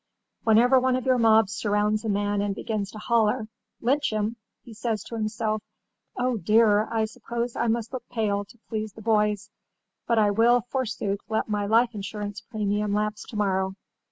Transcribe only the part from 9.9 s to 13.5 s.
but I will, forsooth, let my life insurance premium lapse to